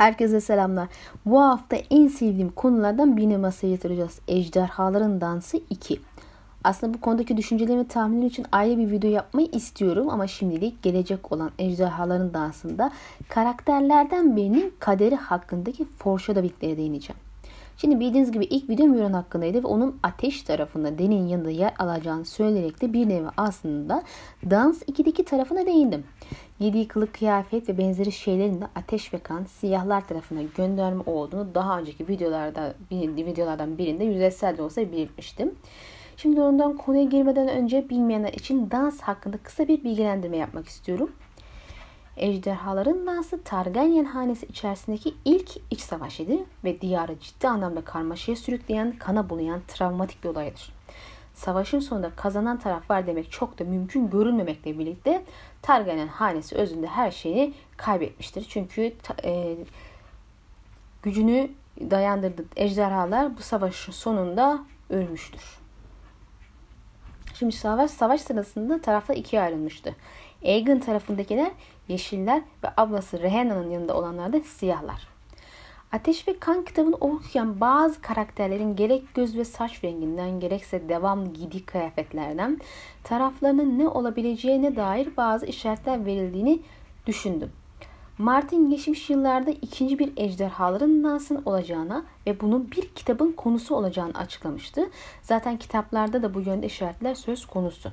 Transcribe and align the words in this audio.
Herkese 0.00 0.40
selamlar. 0.40 0.88
Bu 1.26 1.40
hafta 1.40 1.76
en 1.90 2.08
sevdiğim 2.08 2.50
konulardan 2.50 3.16
birini 3.16 3.38
masaya 3.38 3.66
yatıracağız. 3.66 4.18
Ejderhaların 4.28 5.20
Dansı 5.20 5.60
2. 5.70 6.00
Aslında 6.64 6.94
bu 6.94 7.00
konudaki 7.00 7.36
düşüncelerimi 7.36 7.88
tahminler 7.88 8.26
için 8.26 8.46
ayrı 8.52 8.78
bir 8.78 8.90
video 8.90 9.10
yapmayı 9.10 9.48
istiyorum 9.52 10.10
ama 10.10 10.26
şimdilik 10.26 10.82
gelecek 10.82 11.32
olan 11.32 11.50
Ejderhaların 11.58 12.34
Dansı'nda 12.34 12.90
karakterlerden 13.28 14.36
birinin 14.36 14.74
kaderi 14.78 15.16
hakkındaki 15.16 15.84
foreshadowing'lere 15.84 16.76
değineceğim. 16.76 17.29
Şimdi 17.80 18.00
bildiğiniz 18.00 18.32
gibi 18.32 18.44
ilk 18.44 18.70
video 18.70 18.86
Müron 18.86 19.12
hakkındaydı 19.12 19.62
ve 19.62 19.66
onun 19.66 19.98
ateş 20.02 20.42
tarafında 20.42 20.98
Den'in 20.98 21.28
yanında 21.28 21.50
yer 21.50 21.74
alacağını 21.78 22.24
söyleyerek 22.24 22.82
de 22.82 22.92
bir 22.92 23.08
nevi 23.08 23.26
aslında 23.36 24.02
Dans 24.50 24.82
2'deki 24.82 25.24
tarafına 25.24 25.66
değindim. 25.66 26.04
Yediği 26.58 26.88
kılık 26.88 27.14
kıyafet 27.14 27.68
ve 27.68 27.78
benzeri 27.78 28.12
şeylerin 28.12 28.60
de 28.60 28.64
ateş 28.74 29.14
ve 29.14 29.18
kan 29.18 29.44
siyahlar 29.44 30.08
tarafına 30.08 30.42
gönderme 30.56 31.02
olduğunu 31.06 31.54
daha 31.54 31.78
önceki 31.78 32.08
videolarda 32.08 32.74
videolardan 32.92 33.78
birinde 33.78 34.04
yüzeysel 34.04 34.56
de 34.56 34.62
olsa 34.62 34.92
belirtmiştim. 34.92 35.54
Şimdi 36.16 36.40
ondan 36.40 36.76
konuya 36.76 37.04
girmeden 37.04 37.48
önce 37.48 37.88
bilmeyenler 37.90 38.32
için 38.32 38.70
dans 38.70 39.00
hakkında 39.00 39.36
kısa 39.36 39.68
bir 39.68 39.84
bilgilendirme 39.84 40.36
yapmak 40.36 40.68
istiyorum. 40.68 41.10
Ejderhaların 42.20 43.06
dansı 43.06 43.42
Targaryen 43.44 44.04
hanesi 44.04 44.46
içerisindeki 44.46 45.14
ilk 45.24 45.50
iç 45.70 45.80
savaşıydı 45.80 46.32
ve 46.64 46.80
diyarı 46.80 47.18
ciddi 47.18 47.48
anlamda 47.48 47.84
karmaşaya 47.84 48.36
sürükleyen, 48.36 48.96
kana 48.98 49.30
bulayan 49.30 49.60
travmatik 49.68 50.24
bir 50.24 50.28
olaydır. 50.28 50.72
Savaşın 51.34 51.80
sonunda 51.80 52.10
kazanan 52.16 52.58
taraf 52.58 52.90
var 52.90 53.06
demek 53.06 53.30
çok 53.32 53.58
da 53.58 53.64
mümkün 53.64 54.10
görünmemekle 54.10 54.78
birlikte 54.78 55.22
Targaryen 55.62 56.08
hanesi 56.08 56.56
özünde 56.56 56.86
her 56.86 57.10
şeyini 57.10 57.54
kaybetmiştir. 57.76 58.46
Çünkü 58.48 58.92
e, 59.24 59.56
gücünü 61.02 61.50
dayandırdığı 61.80 62.44
ejderhalar 62.56 63.36
bu 63.36 63.42
savaşın 63.42 63.92
sonunda 63.92 64.64
ölmüştür. 64.90 65.60
Şimdi 67.34 67.52
savaş 67.52 67.90
savaş 67.90 68.20
sırasında 68.20 68.80
taraflar 68.80 69.16
ikiye 69.16 69.42
ayrılmıştı. 69.42 69.96
Aegon 70.44 70.78
tarafındakiler 70.78 71.50
yeşiller 71.88 72.42
ve 72.64 72.68
ablası 72.76 73.22
Rehenna'nın 73.22 73.70
yanında 73.70 73.96
olanlar 73.96 74.32
da 74.32 74.40
siyahlar. 74.40 75.08
Ateş 75.92 76.28
ve 76.28 76.38
Kan 76.38 76.64
kitabını 76.64 76.94
okurken 76.94 77.60
bazı 77.60 78.02
karakterlerin 78.02 78.76
gerek 78.76 79.14
göz 79.14 79.36
ve 79.36 79.44
saç 79.44 79.84
renginden 79.84 80.40
gerekse 80.40 80.88
devamlı 80.88 81.32
giydiği 81.32 81.64
kıyafetlerden 81.64 82.60
taraflarının 83.04 83.78
ne 83.78 83.88
olabileceğine 83.88 84.76
dair 84.76 85.16
bazı 85.16 85.46
işaretler 85.46 86.06
verildiğini 86.06 86.60
düşündüm. 87.06 87.52
Martin 88.18 88.70
geçmiş 88.70 89.10
yıllarda 89.10 89.50
ikinci 89.50 89.98
bir 89.98 90.12
ejderhaların 90.16 91.04
dansın 91.04 91.42
olacağına 91.44 92.04
ve 92.26 92.40
bunun 92.40 92.70
bir 92.70 92.88
kitabın 92.88 93.32
konusu 93.32 93.74
olacağını 93.74 94.14
açıklamıştı. 94.14 94.90
Zaten 95.22 95.56
kitaplarda 95.56 96.22
da 96.22 96.34
bu 96.34 96.40
yönde 96.40 96.66
işaretler 96.66 97.14
söz 97.14 97.46
konusu. 97.46 97.92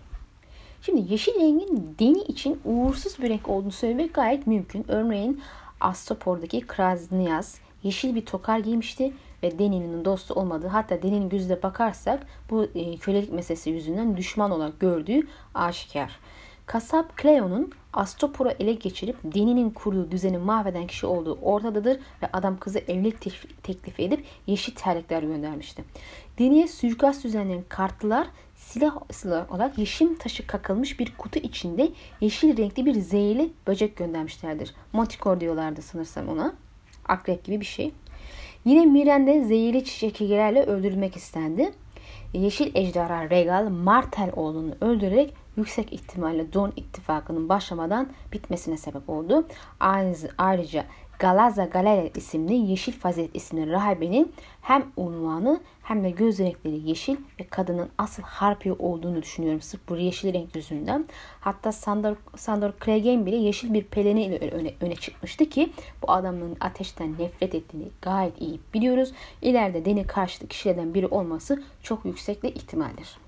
Şimdi 0.87 1.13
yeşil 1.13 1.35
rengin 1.35 1.95
deni 1.99 2.21
için 2.21 2.59
uğursuz 2.65 3.19
bir 3.19 3.29
renk 3.29 3.49
olduğunu 3.49 3.71
söylemek 3.71 4.13
gayet 4.13 4.47
mümkün. 4.47 4.85
Örneğin 4.87 5.41
Astopor'daki 5.79 6.61
Krasnias 6.61 7.57
yeşil 7.83 8.15
bir 8.15 8.25
tokar 8.25 8.59
giymişti 8.59 9.13
ve 9.43 9.59
Deni'nin 9.59 10.05
dostu 10.05 10.33
olmadığı 10.33 10.67
hatta 10.67 11.01
Deni'nin 11.01 11.29
gözüne 11.29 11.63
bakarsak 11.63 12.27
bu 12.49 12.63
e, 12.75 12.97
kölelik 12.97 13.31
meselesi 13.33 13.69
yüzünden 13.69 14.17
düşman 14.17 14.51
olarak 14.51 14.79
gördüğü 14.79 15.27
aşikar. 15.53 16.19
Kasap 16.67 17.21
Cleo'nun 17.21 17.71
Astopor'u 17.93 18.49
ele 18.59 18.73
geçirip 18.73 19.15
Deni'nin 19.23 19.69
kurduğu 19.69 20.11
düzeni 20.11 20.37
mahveden 20.37 20.87
kişi 20.87 21.05
olduğu 21.05 21.33
ortadadır 21.41 21.99
ve 22.21 22.29
adam 22.33 22.59
kızı 22.59 22.79
evlilik 22.79 23.21
teklif 23.63 23.99
edip 23.99 24.25
yeşil 24.47 24.75
terlikler 24.75 25.23
göndermişti. 25.23 25.83
Deni'ye 26.39 26.67
suikast 26.67 27.23
düzenleyen 27.23 27.63
kartlılar 27.69 28.27
silah, 28.55 28.97
silah 29.11 29.51
olarak 29.51 29.77
yeşim 29.77 30.15
taşı 30.15 30.47
kakılmış 30.47 30.99
bir 30.99 31.13
kutu 31.17 31.39
içinde 31.39 31.89
yeşil 32.21 32.57
renkli 32.57 32.85
bir 32.85 32.93
zehirli 32.93 33.49
böcek 33.67 33.95
göndermişlerdir. 33.95 34.75
Motikor 34.93 35.39
diyorlardı 35.39 35.81
sanırsam 35.81 36.29
ona. 36.29 36.53
Akrep 37.05 37.43
gibi 37.43 37.59
bir 37.59 37.65
şey. 37.65 37.91
Yine 38.65 38.85
Miren'de 38.85 39.43
zehirli 39.43 39.85
çiçeklerle 39.85 40.63
öldürülmek 40.63 41.15
istendi. 41.15 41.71
Yeşil 42.33 42.75
ejderha 42.75 43.29
Regal 43.29 43.69
Martel 43.69 44.31
oğlunu 44.35 44.73
öldürerek 44.81 45.33
yüksek 45.57 45.93
ihtimalle 45.93 46.53
Don 46.53 46.73
ittifakının 46.75 47.49
başlamadan 47.49 48.09
bitmesine 48.33 48.77
sebep 48.77 49.09
oldu. 49.09 49.47
Ayrıca 50.37 50.85
Galaza 51.19 51.65
Galera 51.65 52.07
isimli 52.15 52.53
Yeşil 52.53 52.91
Fazilet 52.91 53.35
isimli 53.35 53.71
rahibenin 53.71 54.33
hem 54.61 54.85
unvanı 54.97 55.61
hem 55.83 56.03
de 56.03 56.09
göz 56.09 56.39
renkleri 56.39 56.89
yeşil 56.89 57.17
ve 57.39 57.47
kadının 57.49 57.89
asıl 57.97 58.23
harpi 58.23 58.73
olduğunu 58.73 59.21
düşünüyorum 59.21 59.61
sırf 59.61 59.81
bu 59.89 59.97
yeşil 59.97 60.33
renk 60.33 60.55
yüzünden. 60.55 61.05
Hatta 61.39 61.71
Sandor, 61.71 62.15
Sandor 62.35 62.71
Clegane 62.85 63.25
bile 63.25 63.35
yeşil 63.35 63.73
bir 63.73 63.83
peleni 63.83 64.23
ile 64.23 64.37
öne, 64.37 64.73
öne 64.81 64.95
çıkmıştı 64.95 65.45
ki 65.49 65.73
bu 66.01 66.11
adamın 66.11 66.57
ateşten 66.59 67.13
nefret 67.19 67.55
ettiğini 67.55 67.87
gayet 68.01 68.41
iyi 68.41 68.59
biliyoruz. 68.73 69.11
İleride 69.41 69.85
deni 69.85 70.07
karşıtı 70.07 70.47
kişilerden 70.47 70.93
biri 70.93 71.07
olması 71.07 71.63
çok 71.83 72.05
yüksekle 72.05 72.51
ihtimaldir. 72.51 73.26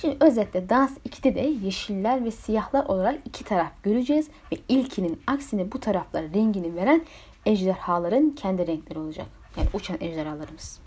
Şimdi 0.00 0.16
özetle 0.20 0.68
Dans 0.68 0.98
2'de 1.08 1.34
de 1.34 1.40
yeşiller 1.40 2.24
ve 2.24 2.30
siyahlar 2.30 2.84
olarak 2.84 3.20
iki 3.24 3.44
taraf 3.44 3.82
göreceğiz 3.82 4.28
ve 4.52 4.56
ilkinin 4.68 5.20
aksine 5.26 5.72
bu 5.72 5.80
taraflara 5.80 6.24
rengini 6.34 6.76
veren 6.76 7.02
ejderhaların 7.46 8.30
kendi 8.30 8.66
renkleri 8.66 8.98
olacak. 8.98 9.26
Yani 9.56 9.68
uçan 9.74 9.96
ejderhalarımız. 10.00 10.80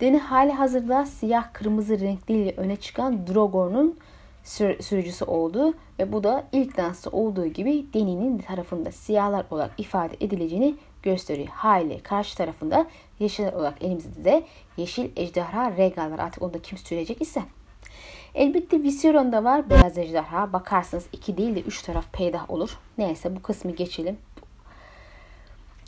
Deni 0.00 0.18
hali 0.18 0.52
hazırda 0.52 1.06
siyah 1.06 1.52
kırmızı 1.52 2.00
renkleriyle 2.00 2.54
öne 2.56 2.76
çıkan 2.76 3.26
Drogon'un 3.26 3.98
sür- 4.44 4.82
sürücüsü 4.82 5.24
oldu 5.24 5.74
ve 5.98 6.12
bu 6.12 6.24
da 6.24 6.44
ilk 6.52 6.76
dansta 6.76 7.10
olduğu 7.10 7.46
gibi 7.46 7.86
Deni'nin 7.94 8.38
tarafında 8.38 8.92
siyahlar 8.92 9.46
olarak 9.50 9.70
ifade 9.78 10.16
edileceğini 10.20 10.74
gösteriyor. 11.02 11.48
Hali 11.48 12.00
karşı 12.00 12.36
tarafında 12.36 12.86
yeşiller 13.18 13.52
olarak 13.52 13.82
elimizde 13.82 14.24
de 14.24 14.44
yeşil 14.76 15.10
ejderha 15.16 15.76
regal 15.76 16.10
var. 16.10 16.18
Artık 16.18 16.42
onu 16.42 16.54
da 16.54 16.62
kim 16.62 16.78
sürecek 16.78 17.22
ise 17.22 17.42
Elbette 18.34 18.82
Viseron'da 18.82 19.44
var 19.44 19.70
beyaz 19.70 19.98
ejderha. 19.98 20.52
Bakarsınız 20.52 21.06
iki 21.12 21.36
değil 21.36 21.56
de 21.56 21.60
üç 21.60 21.82
taraf 21.82 22.12
peydah 22.12 22.50
olur. 22.50 22.78
Neyse 22.98 23.36
bu 23.36 23.42
kısmı 23.42 23.70
geçelim. 23.70 24.18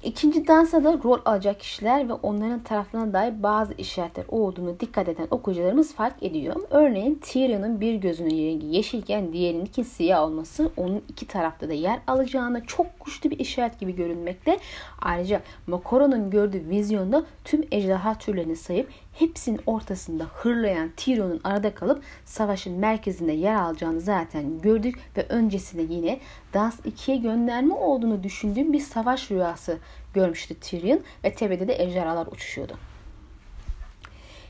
İkinci 0.04 0.46
dansa 0.46 0.84
da 0.84 0.98
rol 1.04 1.18
alacak 1.24 1.60
kişiler 1.60 2.08
ve 2.08 2.12
onların 2.12 2.60
tarafına 2.60 3.12
dair 3.12 3.42
bazı 3.42 3.74
işaretler 3.74 4.24
olduğunu 4.28 4.80
dikkat 4.80 5.08
eden 5.08 5.26
okuyucularımız 5.30 5.94
fark 5.94 6.22
ediyor. 6.22 6.56
Örneğin 6.70 7.14
Tyrion'un 7.22 7.80
bir 7.80 7.94
gözünün 7.94 8.30
rengi 8.30 8.66
yeşilken 8.66 9.32
diğerinin 9.32 9.82
siyah 9.82 10.22
olması 10.22 10.70
onun 10.76 11.02
iki 11.08 11.26
tarafta 11.26 11.68
da 11.68 11.72
yer 11.72 11.98
alacağına 12.06 12.64
çok 12.64 12.86
güçlü 13.04 13.30
bir 13.30 13.38
işaret 13.38 13.80
gibi 13.80 13.96
görünmekte. 13.96 14.58
Ayrıca 15.02 15.40
Makoro'nun 15.66 16.30
gördüğü 16.30 16.68
vizyonda 16.68 17.24
tüm 17.44 17.64
ejderha 17.72 18.18
türlerini 18.18 18.56
sayıp 18.56 18.88
hepsinin 19.18 19.60
ortasında 19.66 20.24
hırlayan 20.24 20.90
Tyrion'un 20.96 21.40
arada 21.44 21.74
kalıp 21.74 22.02
savaşın 22.24 22.78
merkezinde 22.78 23.32
yer 23.32 23.54
alacağını 23.54 24.00
zaten 24.00 24.60
gördük 24.60 24.98
ve 25.16 25.26
öncesinde 25.28 25.94
yine 25.94 26.20
Dans 26.54 26.80
2'ye 26.80 27.16
gönderme 27.16 27.74
olduğunu 27.74 28.22
düşündüğüm 28.22 28.72
bir 28.72 28.80
savaş 28.80 29.30
rüyası 29.30 29.78
görmüştü 30.14 30.54
Tyrion 30.54 31.00
ve 31.24 31.34
tepede 31.34 31.68
de 31.68 31.82
ejderhalar 31.82 32.26
uçuşuyordu. 32.26 32.76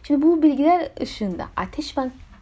Şimdi 0.02 0.22
bu 0.22 0.42
bilgiler 0.42 0.90
ışığında 1.02 1.46
Ateş 1.56 1.96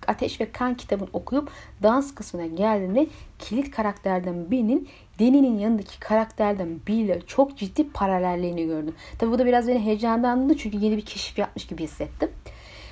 Ateş 0.09 0.41
ve 0.41 0.53
Kan 0.53 0.75
kitabını 0.75 1.09
okuyup 1.13 1.51
dans 1.83 2.15
kısmına 2.15 2.47
geldiğimde 2.47 3.07
kilit 3.39 3.71
karakterden 3.71 4.51
birinin 4.51 4.89
Deni'nin 5.19 5.59
yanındaki 5.59 6.01
karakterden 6.01 6.81
biriyle 6.87 7.21
çok 7.27 7.59
ciddi 7.59 7.89
paralelliğini 7.89 8.67
gördüm. 8.67 8.95
Tabi 9.19 9.31
bu 9.31 9.39
da 9.39 9.47
biraz 9.47 9.69
beni 9.69 9.79
heyecanlandırdı 9.79 10.59
çünkü 10.59 10.79
yeni 10.79 10.97
bir 10.97 11.05
keşif 11.05 11.39
yapmış 11.39 11.67
gibi 11.67 11.83
hissettim. 11.83 12.31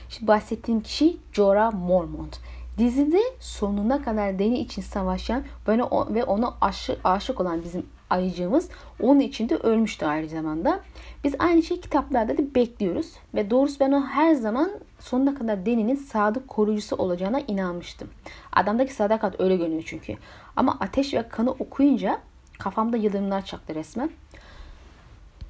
Şimdi 0.08 0.26
bahsettiğim 0.26 0.81
kişi 0.81 1.16
Jorah 1.32 1.72
Mormont. 1.72 2.38
Dizide 2.78 3.20
sonuna 3.40 4.02
kadar 4.02 4.38
Deni 4.38 4.58
için 4.58 4.82
savaşan 4.82 5.44
ve 5.88 6.25
ona 6.25 6.54
aşık, 6.60 6.98
aşık 7.04 7.40
olan 7.40 7.62
bizim 7.64 7.86
ayıcığımız 8.10 8.69
onun 9.00 9.20
için 9.20 9.48
de 9.48 9.56
ölmüştü 9.56 10.06
aynı 10.06 10.28
zamanda. 10.28 10.81
Biz 11.25 11.34
aynı 11.38 11.62
şeyi 11.62 11.81
kitaplarda 11.81 12.38
da 12.38 12.54
bekliyoruz. 12.54 13.12
Ve 13.34 13.50
doğrusu 13.50 13.81
ben 13.81 13.92
o 13.92 14.06
her 14.06 14.34
zaman 14.34 14.70
sonuna 15.02 15.34
kadar 15.34 15.66
Deni'nin 15.66 15.96
sadık 15.96 16.49
koruyucusu 16.49 16.96
olacağına 16.96 17.40
inanmıştım. 17.40 18.08
Adamdaki 18.52 18.94
sadakat 18.94 19.40
öyle 19.40 19.56
görünüyor 19.56 19.82
çünkü. 19.87 20.16
Ama 20.56 20.76
ateş 20.81 21.14
ve 21.14 21.28
kanı 21.28 21.50
okuyunca 21.50 22.20
kafamda 22.58 22.96
yıldırımlar 22.96 23.44
çaktı 23.44 23.75
resmen. 23.75 24.10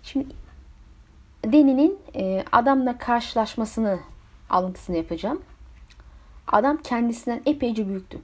Şimdi 0.02 0.26
Deni'nin 1.44 1.99
e, 2.16 2.44
adamla 2.52 2.99
karşılaşmasını 2.99 3.99
alıntısını 4.50 4.96
yapacağım. 4.96 5.43
Adam 6.46 6.76
kendisinden 6.76 7.43
epeyce 7.46 7.88
büyüktü. 7.88 8.19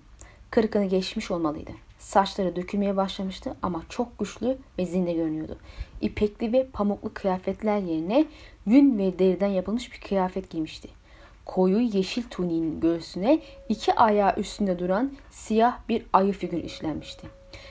Kırkını 0.50 0.84
geçmiş 0.84 1.30
olmalıydı. 1.30 1.70
Saçları 1.98 2.56
dökülmeye 2.56 2.96
başlamıştı 2.96 3.56
ama 3.62 3.82
çok 3.88 4.18
güçlü 4.18 4.58
ve 4.78 4.86
zinde 4.86 5.12
görünüyordu. 5.12 5.56
İpekli 6.00 6.52
ve 6.52 6.66
pamuklu 6.72 7.14
kıyafetler 7.14 7.78
yerine 7.78 8.24
yün 8.66 8.98
ve 8.98 9.18
deriden 9.18 9.48
yapılmış 9.48 9.92
bir 9.92 10.00
kıyafet 10.00 10.50
giymişti. 10.50 10.97
Koyu 11.48 11.80
yeşil 11.80 12.22
tuniğin 12.30 12.80
göğsüne 12.80 13.38
iki 13.68 13.94
ayağı 13.94 14.34
üstünde 14.36 14.78
duran 14.78 15.12
siyah 15.30 15.78
bir 15.88 16.06
ayı 16.12 16.32
figür 16.32 16.64
işlenmişti. 16.64 17.26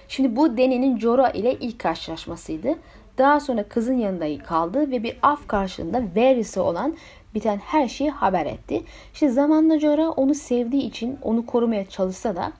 Şimdi 0.07 0.35
bu 0.35 0.57
Deni'nin 0.57 0.99
Jorah 0.99 1.35
ile 1.35 1.53
ilk 1.53 1.79
karşılaşmasıydı. 1.79 2.75
Daha 3.17 3.39
sonra 3.39 3.63
kızın 3.63 3.97
yanında 3.97 4.43
kaldı 4.43 4.91
ve 4.91 5.03
bir 5.03 5.17
af 5.21 5.47
karşılığında 5.47 6.03
Varys'e 6.15 6.61
olan 6.61 6.95
biten 7.35 7.57
her 7.57 7.87
şeyi 7.87 8.09
haber 8.09 8.45
etti. 8.45 8.83
İşte 9.13 9.29
zamanla 9.29 9.79
Jorah 9.79 10.19
onu 10.19 10.33
sevdiği 10.33 10.83
için 10.83 11.19
onu 11.21 11.45
korumaya 11.45 11.85
çalışsa 11.85 12.35
da 12.35 12.51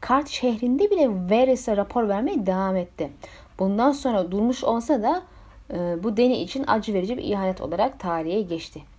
Kart 0.00 0.28
şehrinde 0.28 0.90
bile 0.90 1.08
Varys'e 1.08 1.76
rapor 1.76 2.08
vermeye 2.08 2.46
devam 2.46 2.76
etti. 2.76 3.10
Bundan 3.58 3.92
sonra 3.92 4.30
durmuş 4.30 4.64
olsa 4.64 5.02
da 5.02 5.22
e, 5.72 6.02
bu 6.02 6.16
Deni 6.16 6.36
için 6.36 6.64
acı 6.66 6.94
verici 6.94 7.16
bir 7.16 7.22
ihanet 7.22 7.60
olarak 7.60 8.00
tarihe 8.00 8.40
geçti. 8.40 8.93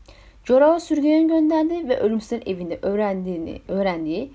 Jorah'ı 0.46 0.80
sürgüne 0.80 1.24
gönderdi 1.24 1.90
ve 1.90 2.00
ölümsüzlerin 2.00 2.44
evinde 2.46 2.80
öğrendiğini 2.82 3.62
öğrendiği 3.68 4.32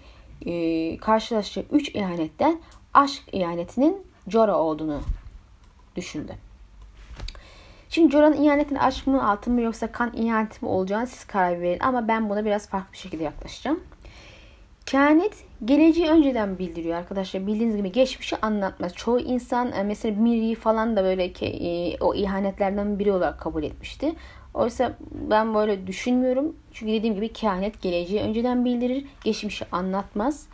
e, 0.46 0.96
karşılaşacağı 0.96 1.64
üç 1.72 1.94
ihanetten 1.94 2.60
aşk 2.94 3.22
ihanetinin 3.32 3.96
Jorah 4.28 4.56
olduğunu 4.56 5.00
düşündü. 5.96 6.32
Şimdi 7.88 8.12
Jorah'ın 8.12 8.42
ihanetinin 8.42 8.78
aşk 8.78 9.06
mı, 9.06 9.30
altın 9.30 9.52
mı 9.52 9.60
yoksa 9.60 9.92
kan 9.92 10.12
ihaneti 10.16 10.64
mi 10.64 10.70
olacağını 10.70 11.06
siz 11.06 11.24
karar 11.24 11.60
verin. 11.60 11.80
Ama 11.80 12.08
ben 12.08 12.30
buna 12.30 12.44
biraz 12.44 12.68
farklı 12.68 12.92
bir 12.92 12.98
şekilde 12.98 13.24
yaklaşacağım. 13.24 13.80
Kehanet 14.86 15.44
geleceği 15.64 16.10
önceden 16.10 16.58
bildiriyor 16.58 16.98
arkadaşlar. 16.98 17.46
Bildiğiniz 17.46 17.76
gibi 17.76 17.92
geçmişi 17.92 18.36
anlatmaz. 18.36 18.94
Çoğu 18.94 19.20
insan 19.20 19.72
e, 19.72 19.82
mesela 19.82 20.20
Miri'yi 20.20 20.54
falan 20.54 20.96
da 20.96 21.04
böyle 21.04 21.32
ki, 21.32 21.46
e, 21.46 21.98
o 22.00 22.14
ihanetlerden 22.14 22.98
biri 22.98 23.12
olarak 23.12 23.40
kabul 23.40 23.62
etmişti. 23.62 24.14
Oysa 24.54 24.96
ben 25.30 25.54
böyle 25.54 25.86
düşünmüyorum. 25.86 26.56
Çünkü 26.72 26.92
dediğim 26.92 27.14
gibi 27.14 27.32
kehanet 27.32 27.82
geleceği 27.82 28.20
önceden 28.20 28.64
bildirir. 28.64 29.04
Geçmişi 29.24 29.64
anlatmaz. 29.72 30.46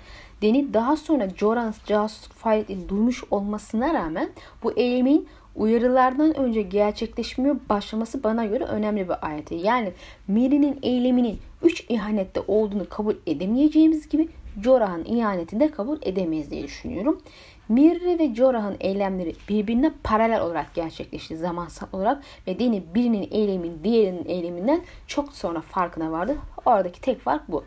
Deni 0.42 0.74
daha 0.74 0.96
sonra 0.96 1.28
Joran 1.30 1.74
casusluk 1.86 2.32
faaliyeti 2.32 2.88
duymuş 2.88 3.24
olmasına 3.30 3.94
rağmen 3.94 4.30
bu 4.62 4.72
eylemin 4.72 5.28
uyarılardan 5.56 6.36
önce 6.36 6.62
gerçekleşmeye 6.62 7.54
başlaması 7.68 8.24
bana 8.24 8.44
göre 8.44 8.64
önemli 8.64 9.08
bir 9.08 9.26
ayeti. 9.26 9.54
Yani 9.54 9.92
Miri'nin 10.28 10.78
eyleminin 10.82 11.38
3 11.62 11.84
ihanette 11.88 12.40
olduğunu 12.48 12.88
kabul 12.88 13.14
edemeyeceğimiz 13.26 14.08
gibi 14.08 14.28
Jorah'ın 14.64 15.04
ihanetinde 15.04 15.70
kabul 15.70 15.98
edemeyiz 16.02 16.50
diye 16.50 16.62
düşünüyorum. 16.62 17.20
Mirri 17.68 18.18
ve 18.18 18.34
Jorah'ın 18.34 18.76
eylemleri 18.80 19.34
birbirine 19.48 19.92
paralel 20.04 20.40
olarak 20.40 20.74
gerçekleşti 20.74 21.36
zamansal 21.36 21.86
olarak 21.92 22.22
ve 22.46 22.58
Deni 22.58 22.82
birinin 22.94 23.28
eylemin 23.30 23.80
diğerinin 23.84 24.24
eyleminden 24.24 24.80
çok 25.06 25.32
sonra 25.32 25.60
farkına 25.60 26.12
vardı. 26.12 26.36
Oradaki 26.66 27.00
tek 27.00 27.20
fark 27.20 27.48
bu. 27.48 27.64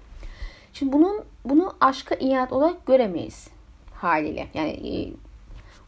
Şimdi 0.73 0.93
bunun 0.93 1.21
bunu 1.45 1.73
aşka 1.81 2.15
ihanet 2.15 2.53
olarak 2.53 2.85
göremeyiz 2.85 3.49
haliyle. 3.93 4.47
Yani 4.53 4.69
e, 4.69 5.13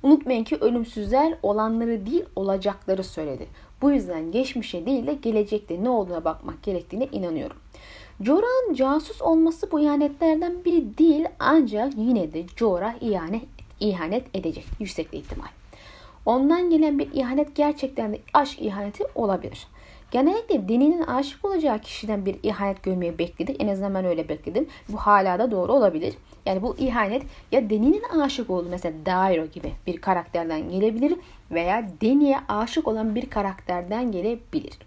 unutmayın 0.04 0.44
ki 0.44 0.56
ölümsüzler 0.56 1.38
olanları 1.44 2.06
değil 2.06 2.26
olacakları 2.36 3.04
söyledi. 3.04 3.48
Bu 3.82 3.92
yüzden 3.92 4.32
geçmişe 4.32 4.86
değil 4.86 5.08
de 5.08 5.14
gelecekte 5.14 5.84
ne 5.84 5.90
olduğuna 5.90 6.26
bakmak 6.26 6.64
gerektiğine 6.64 7.08
inanıyorum. 7.12 7.58
Jorah'ın 8.22 8.74
casus 8.74 9.22
olması 9.22 9.72
bu 9.72 9.80
ihanetlerden 9.80 10.66
biri 10.66 10.98
değil 10.98 11.26
ancak 11.40 11.94
yine 11.98 12.34
de 12.34 12.44
Jorah 12.58 12.94
ihanet, 13.02 13.44
ihanet 13.82 14.24
edecek 14.34 14.66
yüksek 14.80 15.08
ihtimal. 15.12 15.48
Ondan 16.26 16.70
gelen 16.70 17.00
bir 17.00 17.12
ihanet 17.14 17.56
gerçekten 17.56 18.14
de 18.14 18.20
aşk 18.34 18.62
ihaneti 18.62 19.04
olabilir. 19.16 19.68
Genellikle 20.12 20.70
Deni'nin 20.70 21.02
aşık 21.02 21.46
olacağı 21.46 21.80
kişiden 21.80 22.26
bir 22.26 22.36
ihanet 22.44 22.84
görmeyi 22.84 23.20
bekledik. 23.20 23.64
En 23.64 23.68
azından 23.68 23.94
ben 23.94 24.06
öyle 24.06 24.30
bekledim. 24.30 24.68
Bu 24.90 24.98
hala 24.98 25.40
da 25.40 25.52
doğru 25.52 25.74
olabilir. 25.74 26.14
Yani 26.46 26.62
bu 26.62 26.76
ihanet 26.78 27.24
ya 27.52 27.70
Deni'nin 27.70 28.20
aşık 28.20 28.50
olduğu 28.50 28.70
mesela 28.70 28.94
Dairo 29.06 29.46
gibi 29.46 29.72
bir 29.88 30.02
karakterden 30.02 30.70
gelebilir 30.70 31.16
veya 31.52 31.86
Deni'ye 32.02 32.38
aşık 32.50 32.88
olan 32.88 33.16
bir 33.16 33.30
karakterden 33.30 34.12
gelebilir. 34.12 34.78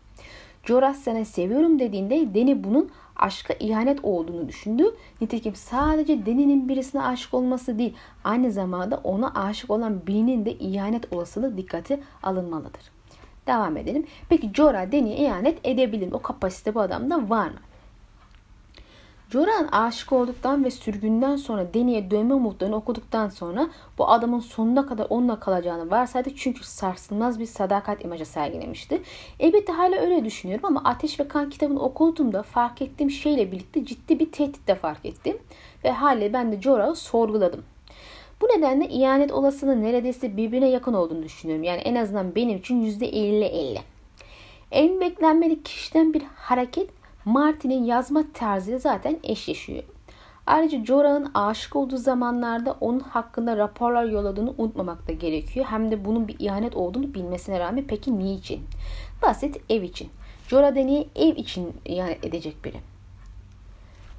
Jorah 0.64 0.94
seni 0.94 1.25
seviyorum 1.25 1.79
dediğinde 1.79 2.35
Deni 2.35 2.64
bunun 2.64 2.91
aşka 3.16 3.55
ihanet 3.61 3.99
olduğunu 4.02 4.49
düşündü. 4.49 4.84
Nitekim 5.20 5.55
sadece 5.55 6.26
Deni'nin 6.26 6.69
birisine 6.69 7.02
aşık 7.02 7.34
olması 7.34 7.78
değil, 7.78 7.94
aynı 8.25 8.52
zamanda 8.52 9.00
ona 9.05 9.32
aşık 9.34 9.70
olan 9.70 10.06
birinin 10.06 10.44
de 10.44 10.52
ihanet 10.52 11.12
olasılığı 11.12 11.56
dikkate 11.56 12.00
alınmalıdır. 12.22 12.82
Devam 13.46 13.76
edelim. 13.76 14.06
Peki 14.28 14.50
Jorah 14.55 14.93
Deni'ye 14.93 15.16
ihanet 15.16 15.58
edebilir 15.64 16.06
mi? 16.06 16.14
O 16.14 16.22
kapasite 16.22 16.75
bu 16.75 16.81
adamda 16.81 17.31
var 17.31 17.46
mı? 17.46 17.58
Jorah'ın 19.34 19.69
aşık 19.69 20.12
olduktan 20.12 20.64
ve 20.64 20.70
sürgünden 20.70 21.36
sonra 21.36 21.75
Deni'ye 21.75 22.10
dönme 22.10 22.34
umutlarını 22.34 22.76
okuduktan 22.76 23.28
sonra 23.28 23.69
bu 23.98 24.08
adamın 24.08 24.40
sonuna 24.40 24.86
kadar 24.86 25.06
onunla 25.10 25.40
kalacağını 25.40 25.90
varsaydı. 25.90 26.31
Çünkü 26.36 26.64
sarsılmaz 26.64 27.40
bir 27.40 27.46
sadakat 27.46 28.04
imajı 28.04 28.26
sergilemişti. 28.26 29.02
Elbette 29.40 29.72
hala 29.72 29.96
öyle 29.96 30.25
düşünüyorum 30.25 30.64
ama 30.66 30.82
Ateş 30.84 31.20
ve 31.20 31.28
Kan 31.28 31.50
kitabını 31.50 31.81
okuduğumda 31.81 32.42
fark 32.42 32.82
ettiğim 32.82 33.10
şeyle 33.10 33.52
birlikte 33.52 33.84
ciddi 33.84 34.19
bir 34.19 34.32
tehdit 34.32 34.69
de 34.69 34.75
fark 34.75 35.06
ettim. 35.06 35.38
Ve 35.84 35.90
haliyle 35.90 36.32
ben 36.32 36.52
de 36.52 36.60
Jorah'ı 36.60 36.94
sorguladım. 36.94 37.64
Bu 38.40 38.46
nedenle 38.46 38.88
ihanet 38.88 39.32
olasılığı 39.32 39.82
neredeyse 39.82 40.36
birbirine 40.36 40.69
yakın 40.69 40.94
olduğunu 40.94 41.22
düşünüyorum. 41.22 41.64
Yani 41.64 41.81
en 41.81 41.94
azından 41.94 42.34
benim 42.34 42.58
için 42.58 42.84
%50-50. 42.84 43.78
En 44.70 45.00
beklenmedik 45.00 45.64
kişiden 45.64 46.14
bir 46.14 46.22
hareket 46.36 47.04
Martin'in 47.25 47.85
yazma 47.85 48.25
tarzıyla 48.35 48.79
zaten 48.79 49.19
eşleşiyor. 49.23 49.85
Ayrıca 50.47 50.85
Jorah'ın 50.85 51.31
aşık 51.35 51.76
olduğu 51.76 51.97
zamanlarda 51.97 52.76
onun 52.81 53.00
hakkında 53.00 53.56
raporlar 53.56 54.05
yolladığını 54.05 54.55
unutmamak 54.59 55.09
da 55.09 55.12
gerekiyor. 55.12 55.67
Hem 55.69 55.91
de 55.91 56.05
bunun 56.05 56.29
bir 56.29 56.37
ihanet 56.38 56.76
olduğunu 56.76 57.15
bilmesine 57.15 57.61
rağmen 57.61 57.85
peki 57.88 58.19
niçin? 58.19 58.61
Basit 59.23 59.61
ev 59.71 59.82
için. 59.82 60.09
Jorah 60.49 60.75
Deni'ye 60.75 61.06
ev 61.17 61.37
için 61.37 61.73
ihanet 61.85 62.25
edecek 62.25 62.65
biri. 62.65 62.76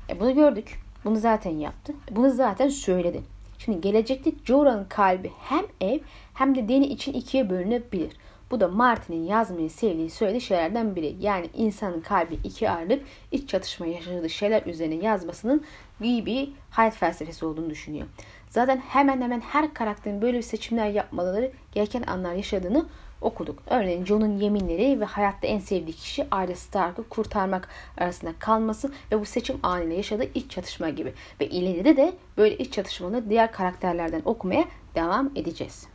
E 0.09 0.19
bunu 0.19 0.35
gördük. 0.35 0.79
Bunu 1.05 1.15
zaten 1.15 1.51
yaptı. 1.51 1.93
Bunu 2.11 2.31
zaten 2.31 2.69
söyledi. 2.69 3.21
Şimdi 3.57 3.81
gelecekte 3.81 4.31
Jorah'ın 4.45 4.85
kalbi 4.85 5.31
hem 5.39 5.65
ev 5.81 5.99
hem 6.33 6.55
de 6.55 6.67
Deni 6.67 6.85
için 6.85 7.13
ikiye 7.13 7.49
bölünebilir. 7.49 8.11
Bu 8.51 8.59
da 8.59 8.67
Martin'in 8.67 9.23
yazmayı 9.23 9.69
sevdiği 9.69 10.09
söylediği 10.09 10.41
şeylerden 10.41 10.95
biri. 10.95 11.15
Yani 11.19 11.49
insanın 11.53 12.01
kalbi 12.01 12.39
ikiye 12.43 12.71
ayrılıp 12.71 13.03
iç 13.31 13.49
çatışma 13.49 13.85
yaşadığı 13.85 14.29
şeyler 14.29 14.65
üzerine 14.65 14.95
yazmasının 14.95 15.63
iyi 16.01 16.25
bir 16.25 16.49
hayat 16.69 16.95
felsefesi 16.95 17.45
olduğunu 17.45 17.69
düşünüyor. 17.69 18.07
Zaten 18.49 18.77
hemen 18.77 19.21
hemen 19.21 19.39
her 19.39 19.73
karakterin 19.73 20.21
böyle 20.21 20.37
bir 20.37 20.43
seçimler 20.43 20.89
yapmaları 20.89 21.51
gereken 21.71 22.03
anlar 22.07 22.33
yaşadığını 22.33 22.85
okuduk. 23.21 23.59
Örneğin 23.69 24.05
John'un 24.05 24.37
yeminleri 24.37 24.99
ve 24.99 25.05
hayatta 25.05 25.47
en 25.47 25.59
sevdiği 25.59 25.95
kişi 25.95 26.27
Arya 26.31 26.55
Stark'ı 26.55 27.09
kurtarmak 27.09 27.69
arasında 27.97 28.31
kalması 28.39 28.91
ve 29.11 29.19
bu 29.19 29.25
seçim 29.25 29.59
anıyla 29.63 29.95
yaşadığı 29.95 30.29
iç 30.33 30.51
çatışma 30.51 30.89
gibi. 30.89 31.13
Ve 31.41 31.49
ileride 31.49 31.97
de 31.97 32.13
böyle 32.37 32.57
iç 32.57 32.73
çatışmaları 32.73 33.29
diğer 33.29 33.51
karakterlerden 33.51 34.21
okumaya 34.25 34.65
devam 34.95 35.31
edeceğiz. 35.35 35.94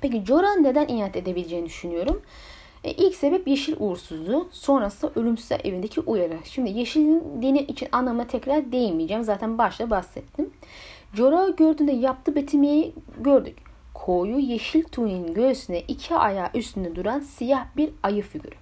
Peki 0.00 0.24
Jorah'ın 0.26 0.64
neden 0.64 0.88
ihanet 0.88 1.16
edebileceğini 1.16 1.66
düşünüyorum. 1.66 2.22
E, 2.84 2.90
ilk 2.90 3.14
sebep 3.14 3.48
yeşil 3.48 3.76
uğursuzluğu. 3.78 4.48
Sonrası 4.50 5.12
ölümsüzler 5.16 5.60
evindeki 5.64 6.00
uyarı. 6.00 6.38
Şimdi 6.44 6.70
yeşilin 6.70 7.42
dini 7.42 7.58
için 7.58 7.88
anlamına 7.92 8.26
tekrar 8.26 8.72
değinmeyeceğim. 8.72 9.24
Zaten 9.24 9.58
başta 9.58 9.90
bahsettim. 9.90 10.50
Jorah'ı 11.14 11.56
gördüğünde 11.56 11.92
yaptığı 11.92 12.34
betimleyi 12.34 12.94
gördük. 13.20 13.58
Koyu 13.94 14.38
yeşil 14.38 14.84
tuninin 14.84 15.34
göğsüne 15.34 15.80
iki 15.80 16.14
ayağı 16.14 16.48
üstünde 16.54 16.96
duran 16.96 17.20
siyah 17.20 17.66
bir 17.76 17.90
ayı 18.02 18.22
figürü. 18.22 18.54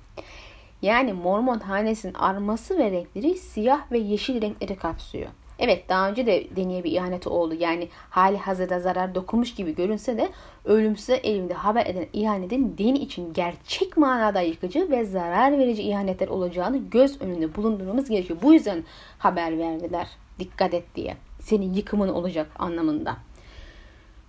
Yani 0.82 1.12
Mormon 1.12 1.58
hanesinin 1.58 2.14
arması 2.14 2.78
ve 2.78 2.90
renkleri 2.90 3.34
siyah 3.34 3.92
ve 3.92 3.98
yeşil 3.98 4.42
renkleri 4.42 4.76
kapsıyor. 4.76 5.28
Evet 5.64 5.88
daha 5.88 6.08
önce 6.08 6.26
de 6.26 6.56
deneye 6.56 6.84
bir 6.84 6.92
ihaneti 6.92 7.28
oldu. 7.28 7.54
Yani 7.58 7.88
hali 8.10 8.38
hazırda 8.38 8.80
zarar 8.80 9.14
dokunmuş 9.14 9.54
gibi 9.54 9.74
görünse 9.74 10.16
de 10.16 10.28
ölümsüze 10.64 11.14
elinde 11.14 11.54
haber 11.54 11.86
eden 11.86 12.06
ihanetin 12.12 12.74
din 12.78 12.94
için 12.94 13.32
gerçek 13.32 13.96
manada 13.96 14.40
yıkıcı 14.40 14.90
ve 14.90 15.04
zarar 15.04 15.58
verici 15.58 15.82
ihanetler 15.82 16.28
olacağını 16.28 16.76
göz 16.90 17.22
önünde 17.22 17.54
bulundurmamız 17.54 18.08
gerekiyor. 18.08 18.38
Bu 18.42 18.54
yüzden 18.54 18.84
haber 19.18 19.58
verdiler. 19.58 20.08
Dikkat 20.38 20.74
et 20.74 20.84
diye. 20.94 21.16
Senin 21.40 21.72
yıkımın 21.72 22.08
olacak 22.08 22.46
anlamında. 22.58 23.16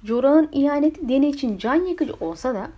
Jorah'ın 0.04 0.50
ihaneti 0.52 1.10
deni 1.10 1.28
için 1.28 1.58
can 1.58 1.86
yıkıcı 1.86 2.14
olsa 2.20 2.54
da 2.56 2.70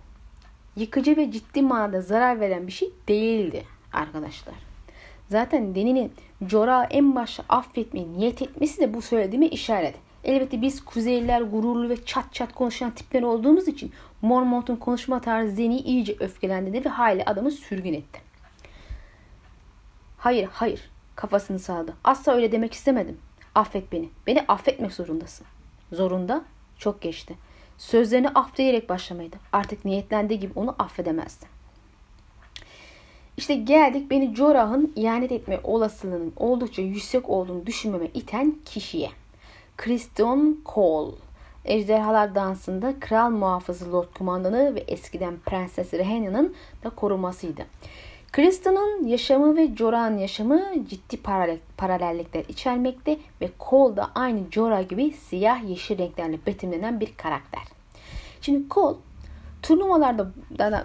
yıkıcı 0.76 1.16
ve 1.16 1.32
ciddi 1.32 1.62
manada 1.62 2.00
zarar 2.00 2.40
veren 2.40 2.66
bir 2.66 2.72
şey 2.72 2.90
değildi 3.08 3.64
arkadaşlar. 3.92 4.54
Zaten 5.28 5.74
Deni'nin 5.74 6.12
Jorah'ı 6.46 6.86
en 6.90 7.14
başta 7.14 7.44
affetmeyi 7.48 8.12
niyet 8.12 8.42
etmesi 8.42 8.80
de 8.80 8.94
bu 8.94 9.02
söylediğime 9.02 9.46
işaret. 9.46 9.94
Elbette 10.24 10.62
biz 10.62 10.84
Kuzeyliler 10.84 11.40
gururlu 11.40 11.88
ve 11.88 12.04
çat 12.04 12.34
çat 12.34 12.52
konuşan 12.52 12.90
tipler 12.90 13.22
olduğumuz 13.22 13.68
için 13.68 13.92
Mormont'un 14.22 14.76
konuşma 14.76 15.20
tarzı 15.20 15.50
Zeni'yi 15.50 15.82
iyice 15.82 16.16
öfkelendirdi 16.20 16.84
ve 16.84 16.88
hayli 16.88 17.24
adamı 17.24 17.50
sürgün 17.50 17.94
etti. 17.94 18.20
Hayır, 20.18 20.48
hayır. 20.52 20.90
Kafasını 21.16 21.58
sağladı. 21.58 21.94
Asla 22.04 22.32
öyle 22.32 22.52
demek 22.52 22.72
istemedim. 22.72 23.18
Affet 23.54 23.92
beni. 23.92 24.08
Beni 24.26 24.44
affetmek 24.48 24.92
zorundasın. 24.92 25.46
Zorunda? 25.92 26.44
Çok 26.78 27.02
geçti. 27.02 27.34
Sözlerini 27.78 28.28
af 28.28 28.56
diyerek 28.56 28.88
başlamaydı. 28.88 29.36
Artık 29.52 29.84
niyetlendiği 29.84 30.40
gibi 30.40 30.52
onu 30.56 30.74
affedemezdi. 30.78 31.57
İşte 33.38 33.54
geldik 33.54 34.10
beni 34.10 34.36
Jorah'ın 34.36 34.92
ihanet 34.96 35.32
etme 35.32 35.60
olasılığının 35.64 36.32
oldukça 36.36 36.82
yüksek 36.82 37.30
olduğunu 37.30 37.66
düşünmeme 37.66 38.06
iten 38.14 38.54
kişiye. 38.64 39.10
Kristen 39.76 40.56
Cole. 40.74 41.16
Ejderhalar 41.64 42.34
Dansı'nda 42.34 42.94
kral 43.00 43.30
muhafızı 43.30 43.92
Lord 43.92 44.08
Kumandanı 44.18 44.74
ve 44.74 44.80
eskiden 44.80 45.36
Prenses 45.46 45.94
Rehanna'nın 45.94 46.54
da 46.84 46.90
korumasıydı. 46.90 47.62
Kristan'ın 48.32 49.06
yaşamı 49.06 49.56
ve 49.56 49.76
Jorah'ın 49.76 50.18
yaşamı 50.18 50.62
ciddi 50.88 51.16
paralellikler 51.76 52.44
içermekte 52.48 53.16
ve 53.40 53.50
Cole 53.70 53.96
da 53.96 54.10
aynı 54.14 54.40
Jorah 54.50 54.88
gibi 54.88 55.10
siyah 55.10 55.68
yeşil 55.68 55.98
renklerle 55.98 56.38
betimlenen 56.46 57.00
bir 57.00 57.16
karakter. 57.16 57.62
Şimdi 58.40 58.68
Cole 58.70 58.96
turnuvalarda 59.62 60.26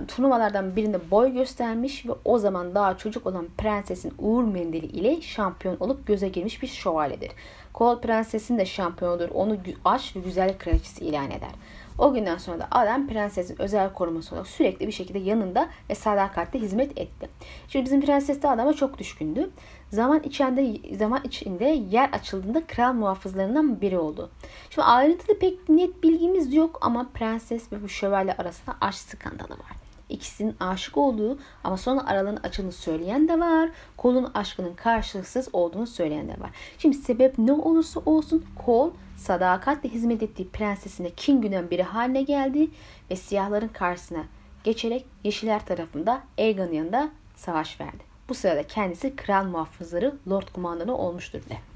turnuvalardan 0.08 0.76
birinde 0.76 1.12
boy 1.12 1.34
göstermiş 1.34 2.06
ve 2.06 2.12
o 2.26 2.40
zaman 2.40 2.76
daha 2.76 2.98
çocuk 2.98 3.28
olan 3.28 3.48
prensesin 3.58 4.14
Uğur 4.20 4.44
Mendili 4.44 4.86
ile 4.86 5.22
şampiyon 5.22 5.78
olup 5.80 6.08
göze 6.08 6.30
girmiş 6.30 6.62
bir 6.62 6.68
şövalyedir. 6.68 7.32
Cole 7.76 8.02
prensesin 8.02 8.58
de 8.58 8.66
şampiyonudur. 8.66 9.30
Onu 9.30 9.58
aşk 9.86 10.16
ve 10.16 10.20
güzellik 10.20 10.60
kraliçesi 10.60 11.06
ilan 11.06 11.32
eder. 11.32 11.52
O 11.98 12.14
günden 12.14 12.38
sonra 12.38 12.60
da 12.60 12.68
adam 12.72 13.08
prensesin 13.08 13.62
özel 13.62 13.94
koruması 13.94 14.36
olarak 14.36 14.48
sürekli 14.48 14.88
bir 14.88 14.92
şekilde 14.92 15.20
yanında 15.20 15.70
ve 15.90 15.96
sadakatle 15.96 16.60
hizmet 16.60 16.98
etti. 16.98 17.30
Şimdi 17.68 17.86
bizim 17.86 18.02
prenses 18.02 18.42
de 18.42 18.50
adama 18.50 18.74
çok 18.74 18.98
düşkündü. 18.98 19.50
Zaman 19.90 20.20
içinde 20.24 20.96
zaman 20.96 21.22
içinde 21.24 21.66
yer 21.66 22.10
açıldığında 22.10 22.68
kral 22.68 22.94
muhafızlarından 22.94 23.82
biri 23.82 23.98
oldu. 23.98 24.32
Şimdi 24.70 24.86
ayrıntılı 24.86 25.40
pek 25.40 25.70
net 25.70 26.04
bilgimiz 26.04 26.54
yok 26.54 26.80
ama 26.82 27.10
prenses 27.14 27.72
ve 27.72 27.84
bu 27.84 27.90
şövalye 27.90 28.34
arasında 28.34 28.76
aşk 28.82 29.00
skandalı 29.00 29.50
var. 29.50 29.83
İkisinin 30.14 30.56
aşık 30.60 30.98
olduğu 30.98 31.38
ama 31.64 31.78
sonra 31.78 32.08
aralığın 32.08 32.40
açıldığını 32.44 32.72
söyleyen 32.72 33.28
de 33.28 33.40
var. 33.40 33.70
Kolun 33.98 34.32
aşkının 34.34 34.74
karşılıksız 34.74 35.50
olduğunu 35.54 35.88
söyleyen 35.88 36.28
de 36.28 36.32
var. 36.40 36.50
Şimdi 36.78 36.98
sebep 36.98 37.38
ne 37.38 37.52
olursa 37.52 38.02
olsun 38.06 38.46
kol 38.66 38.92
sadakatle 39.18 39.90
hizmet 39.90 40.24
ettiği 40.24 40.50
prensesine 40.50 41.10
kin 41.10 41.42
günen 41.42 41.70
biri 41.70 41.84
haline 41.84 42.22
geldi 42.22 42.68
ve 43.12 43.16
siyahların 43.16 43.68
karşısına 43.68 44.24
geçerek 44.64 45.06
yeşiller 45.24 45.66
tarafında 45.66 46.22
Aegon'un 46.38 46.72
yanında 46.72 47.10
savaş 47.36 47.82
verdi. 47.82 48.04
Bu 48.30 48.34
sırada 48.34 48.64
kendisi 48.64 49.16
kral 49.16 49.46
muhafızları 49.46 50.16
Lord 50.30 50.48
Kumandanı 50.54 50.98
olmuştur 50.98 51.40
de. 51.50 51.73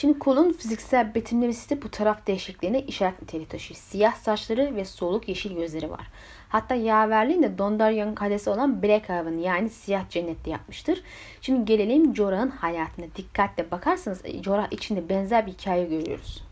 Şimdi 0.00 0.18
kolun 0.18 0.52
fiziksel 0.52 1.14
betimlemesi 1.14 1.70
de 1.70 1.82
bu 1.82 1.90
taraf 1.90 2.26
değişikliğine 2.26 2.82
işaret 2.82 3.22
niteliği 3.22 3.48
taşıyor. 3.48 3.80
Siyah 3.80 4.14
saçları 4.14 4.76
ve 4.76 4.84
soluk 4.84 5.28
yeşil 5.28 5.56
gözleri 5.56 5.90
var. 5.90 6.06
Hatta 6.48 6.74
yaverliğini 6.74 7.42
de 7.42 7.58
Dondarrion'un 7.58 8.14
kalesi 8.14 8.50
olan 8.50 8.82
Blackhaven 8.82 9.38
yani 9.38 9.70
siyah 9.70 10.08
cennette 10.10 10.50
yapmıştır. 10.50 11.02
Şimdi 11.40 11.64
gelelim 11.64 12.16
Jorah'ın 12.16 12.50
hayatına. 12.50 13.06
Dikkatle 13.16 13.70
bakarsanız 13.70 14.22
Jorah 14.44 14.68
içinde 14.70 15.08
benzer 15.08 15.46
bir 15.46 15.52
hikaye 15.52 15.84
görüyoruz. 15.84 16.47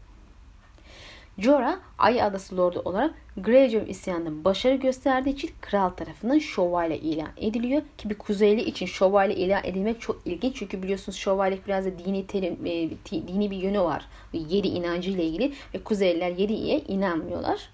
Jorah, 1.38 1.78
Ay 1.98 2.22
Adası 2.22 2.56
Lordu 2.56 2.82
olarak 2.84 3.14
Greyjoy 3.36 3.90
isyanında 3.90 4.44
başarı 4.44 4.74
gösterdiği 4.74 5.30
için 5.30 5.50
kral 5.60 5.88
tarafından 5.88 6.38
şövalye 6.38 6.98
ilan 6.98 7.28
ediliyor. 7.36 7.82
Ki 7.98 8.10
bir 8.10 8.14
kuzeyli 8.14 8.60
için 8.62 8.86
şövalye 8.86 9.36
ilan 9.36 9.64
edilmek 9.64 10.00
çok 10.00 10.20
ilginç. 10.24 10.56
Çünkü 10.56 10.82
biliyorsunuz 10.82 11.18
şövalye 11.18 11.58
biraz 11.66 11.86
da 11.86 11.98
dini, 11.98 12.26
terim, 12.26 12.66
e, 12.66 12.90
dini 13.28 13.50
bir 13.50 13.56
yönü 13.56 13.80
var. 13.80 14.04
Yedi 14.32 14.68
inancı 14.68 15.10
ile 15.10 15.24
ilgili 15.24 15.52
ve 15.74 15.78
kuzeyliler 15.78 16.30
yediye 16.30 16.80
inanmıyorlar. 16.80 17.70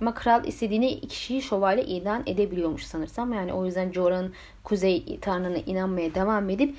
Ama 0.00 0.14
kral 0.14 0.44
istediğini 0.44 1.00
kişiyi 1.00 1.42
şövalye 1.42 1.84
ilan 1.84 2.22
edebiliyormuş 2.26 2.84
sanırsam. 2.84 3.32
Yani 3.32 3.52
o 3.52 3.66
yüzden 3.66 3.92
Jorah'ın 3.92 4.32
kuzey 4.64 5.18
tanrına 5.20 5.58
inanmaya 5.58 6.14
devam 6.14 6.50
edip 6.50 6.76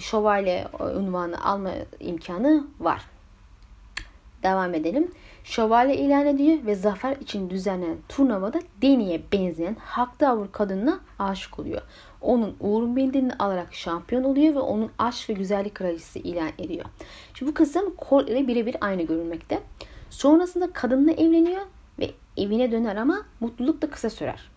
şövalye 0.00 0.66
unvanı 0.96 1.44
alma 1.44 1.70
imkanı 2.00 2.66
var. 2.80 3.02
Devam 4.42 4.74
edelim. 4.74 5.10
Şövalye 5.44 5.96
ilan 5.96 6.26
ediyor 6.26 6.58
ve 6.66 6.74
zafer 6.74 7.16
için 7.16 7.50
düzenlenen 7.50 7.96
turnuvada 8.08 8.60
Deni'ye 8.82 9.22
benzeyen 9.32 9.76
hak 9.80 10.20
davur 10.20 10.52
kadınına 10.52 11.00
aşık 11.18 11.58
oluyor. 11.58 11.82
Onun 12.20 12.56
uğur 12.60 12.82
mendilini 12.82 13.32
alarak 13.38 13.74
şampiyon 13.74 14.24
oluyor 14.24 14.54
ve 14.54 14.58
onun 14.58 14.90
aşk 14.98 15.30
ve 15.30 15.32
güzellik 15.32 15.74
kraliçesi 15.74 16.18
ilan 16.18 16.50
ediyor. 16.58 16.84
Şimdi 17.34 17.50
bu 17.50 17.54
kısım 17.54 17.94
Kol 17.96 18.26
ile 18.26 18.48
birebir 18.48 18.76
aynı 18.80 19.02
görünmekte. 19.02 19.60
Sonrasında 20.10 20.72
kadınla 20.72 21.12
evleniyor 21.12 21.62
ve 21.98 22.10
evine 22.36 22.72
döner 22.72 22.96
ama 22.96 23.18
mutluluk 23.40 23.82
da 23.82 23.90
kısa 23.90 24.10
sürer. 24.10 24.50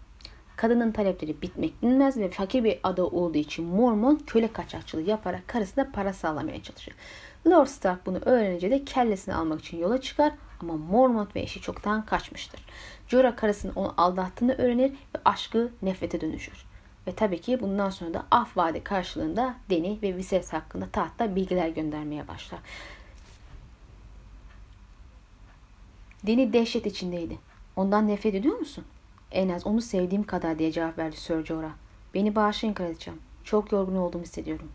Kadının 0.55 0.91
talepleri 0.91 1.41
bitmek 1.41 1.81
bilmez 1.81 2.17
ve 2.17 2.29
fakir 2.29 2.63
bir 2.63 2.79
ada 2.83 3.05
olduğu 3.05 3.37
için 3.37 3.65
Mormon 3.65 4.15
köle 4.15 4.47
kaçakçılığı 4.47 5.01
yaparak 5.01 5.47
karısına 5.47 5.87
para 5.93 6.13
sağlamaya 6.13 6.63
çalışır. 6.63 6.93
Lord 7.47 7.67
Stark 7.67 8.05
bunu 8.05 8.17
öğrenince 8.17 8.71
de 8.71 8.85
kellesini 8.85 9.35
almak 9.35 9.59
için 9.59 9.77
yola 9.77 10.01
çıkar 10.01 10.33
ama 10.59 10.77
Mormont 10.77 11.35
ve 11.35 11.41
eşi 11.41 11.61
çoktan 11.61 12.05
kaçmıştır. 12.05 12.65
Jorah 13.07 13.37
karısının 13.37 13.73
onu 13.75 13.93
aldattığını 13.97 14.55
öğrenir 14.57 14.91
ve 14.91 15.21
aşkı 15.25 15.71
nefrete 15.81 16.21
dönüşür. 16.21 16.65
Ve 17.07 17.11
tabii 17.11 17.41
ki 17.41 17.61
bundan 17.61 17.89
sonra 17.89 18.13
da 18.13 18.25
af 18.31 18.57
vaadi 18.57 18.83
karşılığında 18.83 19.55
Deni 19.69 19.99
ve 20.01 20.15
Viserys 20.15 20.53
hakkında 20.53 20.89
tahtta 20.89 21.35
bilgiler 21.35 21.69
göndermeye 21.69 22.27
başlar. 22.27 22.59
Deni 26.27 26.53
dehşet 26.53 26.85
içindeydi. 26.85 27.37
Ondan 27.75 28.07
nefret 28.07 28.35
ediyor 28.35 28.57
musun? 28.57 28.85
En 29.31 29.49
az 29.49 29.67
onu 29.67 29.81
sevdiğim 29.81 30.23
kadar 30.23 30.59
diye 30.59 30.71
cevap 30.71 30.97
verdi 30.97 31.17
Sir 31.17 31.45
Jorah. 31.45 31.71
Beni 32.13 32.35
bağışlayın 32.35 32.73
kraliçem. 32.73 33.15
Çok 33.43 33.71
yorgun 33.71 33.95
olduğumu 33.95 34.23
hissediyorum. 34.23 34.71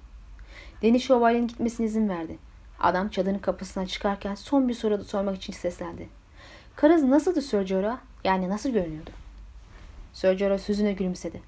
Deni 0.82 1.00
şövalyenin 1.00 1.48
gitmesine 1.48 1.86
izin 1.86 2.08
verdi. 2.08 2.38
Adam 2.80 3.08
çadırın 3.08 3.38
kapısına 3.38 3.86
çıkarken 3.86 4.34
son 4.34 4.68
bir 4.68 4.74
soru 4.74 5.04
sormak 5.04 5.36
için 5.36 5.52
seslendi. 5.52 6.08
Karız 6.76 7.02
nasıldı 7.02 7.42
Sir 7.42 7.66
Jorah? 7.66 7.98
Yani 8.24 8.48
nasıl 8.48 8.70
görünüyordu? 8.70 9.10
Sir 10.12 10.38
Jorah 10.38 10.58
sözüne 10.58 10.92
gülümsedi. 10.92 11.42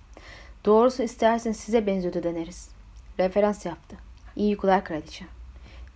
Doğrusu 0.64 1.02
istersen 1.02 1.52
size 1.52 1.87
benziyordu 1.87 2.22
deneriz. 2.22 2.70
Referans 3.18 3.66
yaptı. 3.66 3.96
İyi 4.37 4.50
uykular 4.50 4.84
kraliçe. 4.84 5.25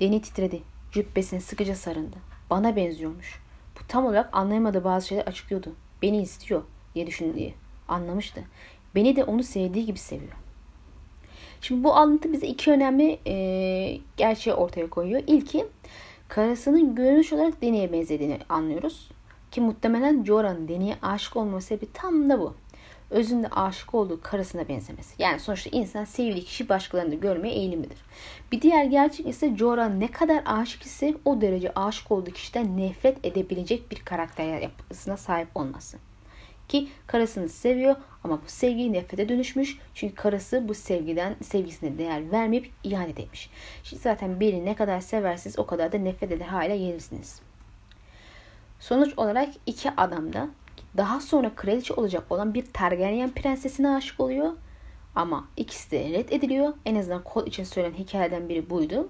Deni 0.01 0.23
titredi. 0.23 0.63
Cübbesine 0.93 1.41
sıkıca 1.41 1.75
sarındı. 1.75 2.17
Bana 2.51 2.77
benziyormuş. 2.77 3.41
Bu 3.81 3.87
tam 3.89 4.07
olarak 4.07 4.29
anlayamadığı 4.33 4.85
bazı 4.85 5.07
şeyler 5.07 5.27
açıklıyordu. 5.27 5.73
Beni 6.03 6.23
istiyor 6.23 6.63
diye 6.95 7.07
düşündüğü. 7.07 7.53
Anlamıştı. 7.89 8.45
Beni 8.95 9.17
de 9.17 9.25
onu 9.25 9.43
sevdiği 9.43 9.87
gibi 9.87 9.99
seviyor. 9.99 10.33
Şimdi 11.65 11.85
bu 11.85 11.97
alıntı 11.97 12.33
bize 12.33 12.47
iki 12.47 12.71
önemli 12.71 13.19
e, 13.27 13.99
gerçeği 14.17 14.55
ortaya 14.55 14.91
koyuyor. 14.91 15.23
İlki 15.27 15.67
karısının 16.29 16.95
görünüş 16.95 17.33
olarak 17.33 17.63
Deni'ye 17.63 17.93
benzediğini 17.93 18.39
anlıyoruz. 18.49 19.11
Ki 19.51 19.61
muhtemelen 19.61 20.25
Jorah'ın 20.25 20.69
Deni'ye 20.69 20.97
aşık 21.03 21.37
olma 21.37 21.61
sebebi 21.61 21.87
tam 21.93 22.31
da 22.31 22.41
bu. 22.41 22.55
Özünde 23.11 23.49
aşık 23.49 23.95
olduğu 23.95 24.21
karısına 24.21 24.69
benzemesi. 24.69 25.23
Yani 25.23 25.41
sonuçta 25.41 25.71
insan 25.73 26.05
sevdiği 26.05 26.45
kişi 26.45 26.69
başkalarını 26.69 27.15
görmeye 27.15 27.55
eğilimlidir. 27.55 27.99
Bir 28.53 28.63
diğer 28.63 28.85
gerçek 28.85 29.27
ise 29.27 29.57
Jorah 29.57 29.95
ne 29.95 30.11
kadar 30.11 30.43
aşık 30.47 30.83
ise 30.83 31.15
o 31.25 31.41
derece 31.41 31.73
aşık 31.75 32.11
olduğu 32.11 32.31
kişiden 32.31 32.77
nefret 32.77 33.27
edebilecek 33.27 33.91
bir 33.91 34.01
karakter 34.05 34.61
yapısına 34.61 35.17
sahip 35.17 35.49
olması. 35.55 35.99
Ki 36.69 36.89
karısını 37.07 37.49
seviyor 37.49 37.97
ama 38.25 38.37
bu 38.45 38.47
sevgi 38.47 38.93
nefrete 38.93 39.29
dönüşmüş. 39.29 39.79
Çünkü 39.95 40.15
karısı 40.15 40.69
bu 40.69 40.75
sevgiden 40.75 41.37
sevgisine 41.43 41.99
değer 41.99 42.33
vermeyip 42.33 42.71
ihanet 42.85 43.21
etmiş. 43.21 43.51
Şimdi 43.83 44.03
zaten 44.03 44.41
birini 44.41 44.65
ne 44.65 44.77
kadar 44.77 45.01
seversiniz 45.01 45.59
o 45.59 45.67
kadar 45.67 45.93
da 45.93 45.99
nefret 45.99 46.33
eder 46.33 46.47
hale 46.47 46.79
gelirsiniz. 46.79 47.41
Sonuç 48.81 49.15
olarak 49.17 49.49
iki 49.67 49.91
adam 49.91 50.33
da 50.33 50.49
daha 50.97 51.21
sonra 51.21 51.55
kraliçe 51.55 51.95
olacak 51.95 52.33
olan 52.33 52.55
bir 52.55 52.67
Targaryen 52.73 53.31
prensesine 53.31 53.89
aşık 53.89 54.21
oluyor. 54.21 54.53
Ama 55.15 55.49
ikisi 55.57 55.91
de 55.91 56.11
reddediliyor. 56.11 56.75
En 56.87 56.95
azından 56.95 57.25
kol 57.25 57.47
için 57.47 57.65
söylenen 57.65 57.95
hikayeden 57.95 58.49
biri 58.49 58.71
buydu. 58.71 59.09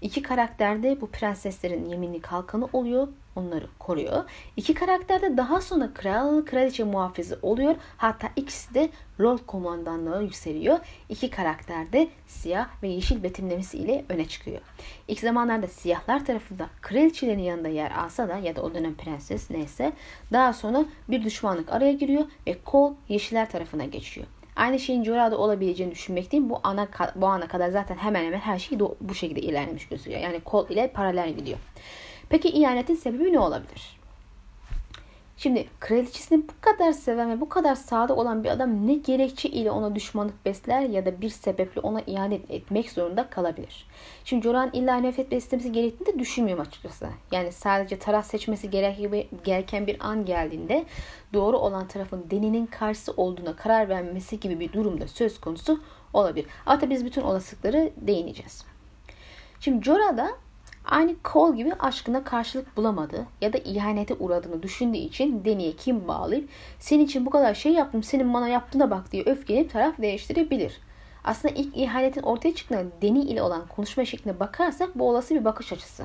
İki 0.00 0.22
karakter 0.22 0.82
de 0.82 1.00
bu 1.00 1.06
prenseslerin 1.06 1.84
yeminli 1.84 2.20
kalkanı 2.20 2.68
oluyor. 2.72 3.08
Onları 3.40 3.66
koruyor. 3.78 4.24
İki 4.56 4.74
karakter 4.74 5.22
de 5.22 5.36
daha 5.36 5.60
sonra 5.60 5.94
kral 5.94 6.44
kraliçe 6.44 6.84
muhafızı 6.84 7.38
oluyor. 7.42 7.74
Hatta 7.96 8.28
ikisi 8.36 8.74
de 8.74 8.90
rol 9.20 9.38
komandanlığı 9.38 10.22
yükseliyor. 10.22 10.78
İki 11.08 11.30
karakter 11.30 11.92
de 11.92 12.08
siyah 12.26 12.68
ve 12.82 12.88
yeşil 12.88 13.22
betimlemesi 13.22 13.78
ile 13.78 14.04
öne 14.08 14.28
çıkıyor. 14.28 14.60
İlk 15.08 15.20
zamanlarda 15.20 15.66
siyahlar 15.66 16.24
tarafında 16.24 16.66
kraliçelerin 16.80 17.38
yanında 17.38 17.68
yer 17.68 17.90
alsa 17.90 18.28
da 18.28 18.36
ya 18.36 18.56
da 18.56 18.62
o 18.62 18.74
dönem 18.74 18.94
prenses 18.94 19.50
neyse 19.50 19.92
daha 20.32 20.52
sonra 20.52 20.84
bir 21.08 21.24
düşmanlık 21.24 21.72
araya 21.72 21.92
giriyor 21.92 22.24
ve 22.46 22.58
kol 22.64 22.94
yeşiller 23.08 23.50
tarafına 23.50 23.84
geçiyor. 23.84 24.26
Aynı 24.56 24.78
şeyin 24.78 25.04
Jora'da 25.04 25.38
olabileceğini 25.38 25.92
düşünmekteyim. 25.92 26.50
Bu 26.50 26.60
ana 26.62 26.88
bu 27.16 27.26
ana 27.26 27.48
kadar 27.48 27.68
zaten 27.68 27.96
hemen 27.96 28.24
hemen 28.24 28.38
her 28.38 28.58
şey 28.58 28.80
bu 29.00 29.14
şekilde 29.14 29.40
ilerlemiş 29.40 29.88
gözüküyor. 29.88 30.20
Yani 30.20 30.40
kol 30.40 30.68
ile 30.68 30.92
paralel 30.92 31.32
gidiyor. 31.32 31.58
Peki 32.30 32.48
ihanetin 32.48 32.94
sebebi 32.94 33.32
ne 33.32 33.38
olabilir? 33.38 34.00
Şimdi 35.36 35.68
kraliçesini 35.80 36.42
bu 36.48 36.52
kadar 36.60 36.92
seven 36.92 37.30
ve 37.30 37.40
bu 37.40 37.48
kadar 37.48 37.74
sadık 37.74 38.18
olan 38.18 38.44
bir 38.44 38.48
adam 38.48 38.86
ne 38.86 38.94
gerekçe 38.94 39.48
ile 39.48 39.70
ona 39.70 39.94
düşmanlık 39.94 40.44
besler 40.46 40.80
ya 40.80 41.06
da 41.06 41.20
bir 41.20 41.28
sebeple 41.28 41.80
ona 41.80 42.00
ihanet 42.00 42.50
etmek 42.50 42.90
zorunda 42.90 43.30
kalabilir. 43.30 43.86
Şimdi 44.24 44.44
Joran 44.44 44.70
illa 44.72 44.96
nefret 44.96 45.30
beslemesi 45.30 45.72
gerektiğini 45.72 46.14
de 46.14 46.18
düşünmüyorum 46.18 46.64
açıkçası. 46.68 47.08
Yani 47.32 47.52
sadece 47.52 47.98
taraf 47.98 48.26
seçmesi 48.26 48.70
gereken 49.44 49.86
bir 49.86 49.96
an 50.00 50.24
geldiğinde 50.24 50.84
doğru 51.32 51.58
olan 51.58 51.88
tarafın 51.88 52.26
deninin 52.30 52.66
karşısı 52.66 53.12
olduğuna 53.12 53.56
karar 53.56 53.88
vermesi 53.88 54.40
gibi 54.40 54.60
bir 54.60 54.72
durumda 54.72 55.08
söz 55.08 55.40
konusu 55.40 55.80
olabilir. 56.12 56.46
Tabii 56.64 56.90
biz 56.90 57.04
bütün 57.04 57.22
olasılıkları 57.22 57.90
değineceğiz. 57.96 58.64
Şimdi 59.60 59.84
Jorah'da 59.84 60.30
Aynı 60.90 61.14
Cole 61.24 61.56
gibi 61.56 61.74
aşkına 61.74 62.24
karşılık 62.24 62.76
bulamadı 62.76 63.26
ya 63.40 63.52
da 63.52 63.58
ihanete 63.58 64.14
uğradığını 64.14 64.62
düşündüğü 64.62 64.98
için 64.98 65.44
Deni'ye 65.44 65.72
kim 65.72 66.08
bağlayıp 66.08 66.48
senin 66.78 67.04
için 67.04 67.26
bu 67.26 67.30
kadar 67.30 67.54
şey 67.54 67.72
yaptım 67.72 68.02
senin 68.02 68.34
bana 68.34 68.48
yaptığına 68.48 68.90
bak 68.90 69.12
diye 69.12 69.22
öfkelenip 69.26 69.72
taraf 69.72 69.98
değiştirebilir. 69.98 70.80
Aslında 71.24 71.54
ilk 71.54 71.76
ihanetin 71.76 72.22
ortaya 72.22 72.54
çıktığında 72.54 72.84
Deni 73.02 73.20
ile 73.20 73.42
olan 73.42 73.66
konuşma 73.66 74.04
şekline 74.04 74.40
bakarsak 74.40 74.98
bu 74.98 75.08
olası 75.08 75.34
bir 75.34 75.44
bakış 75.44 75.72
açısı. 75.72 76.04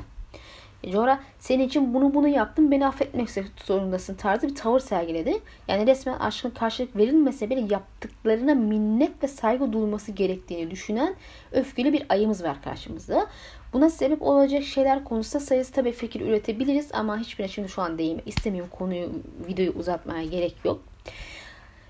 Jora 0.92 1.20
senin 1.40 1.68
için 1.68 1.94
bunu 1.94 2.14
bunu 2.14 2.28
yaptım 2.28 2.72
beni 2.72 2.88
affetmek 2.88 3.30
zorundasın 3.66 4.16
tarzı 4.16 4.48
bir 4.48 4.56
tavır 4.56 4.80
sergiledi. 4.80 5.40
Yani 5.68 5.88
resmen 5.88 6.20
aşkın 6.20 6.50
karşılık 6.50 6.96
verilmese 6.96 7.50
bile 7.50 7.74
yaptıklarına 7.74 8.54
minnet 8.56 9.24
ve 9.24 9.28
saygı 9.28 9.74
duyulması 9.74 10.12
gerektiğini 10.12 10.72
düşünen 10.72 11.16
öfkeli 11.52 11.94
bir 11.94 12.06
ayımız 12.10 12.44
var 12.44 12.62
karşımızda. 12.64 13.28
Buna 13.74 13.90
sebep 13.90 14.22
olacak 14.22 14.64
şeyler 14.64 15.04
konusunda 15.04 15.46
sayısı 15.46 15.74
tabii 15.74 15.92
fikir 15.92 16.22
üretebiliriz 16.22 16.90
ama 16.94 17.18
hiçbirine 17.18 17.52
şimdi 17.52 17.70
şu 17.70 17.82
an 17.82 17.98
değinmek 17.98 18.28
istemiyorum. 18.28 18.72
Konuyu, 18.78 19.10
videoyu 19.48 19.72
uzatmaya 19.72 20.24
gerek 20.24 20.56
yok. 20.66 20.82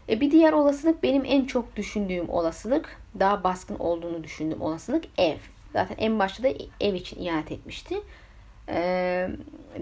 E 0.09 0.21
bir 0.21 0.31
diğer 0.31 0.53
olasılık 0.53 1.03
benim 1.03 1.25
en 1.25 1.45
çok 1.45 1.75
düşündüğüm 1.75 2.29
olasılık, 2.29 3.01
daha 3.19 3.43
baskın 3.43 3.75
olduğunu 3.75 4.23
düşündüğüm 4.23 4.61
olasılık 4.61 5.03
ev. 5.17 5.37
Zaten 5.73 5.95
en 5.97 6.19
başta 6.19 6.43
da 6.43 6.47
ev 6.81 6.93
için 6.93 7.21
ihanet 7.21 7.51
etmişti. 7.51 7.95